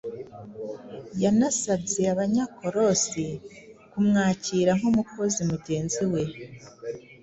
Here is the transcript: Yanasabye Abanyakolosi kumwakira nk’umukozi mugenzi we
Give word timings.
Yanasabye 1.23 2.03
Abanyakolosi 2.13 3.25
kumwakira 3.91 4.71
nk’umukozi 4.79 5.41
mugenzi 5.51 6.03
we 6.11 6.21